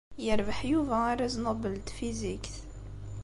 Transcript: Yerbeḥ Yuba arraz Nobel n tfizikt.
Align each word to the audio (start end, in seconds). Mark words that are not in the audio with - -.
Yerbeḥ 0.25 0.59
Yuba 0.71 0.95
arraz 1.11 1.35
Nobel 1.37 1.73
n 1.77 1.81
tfizikt. 1.89 2.55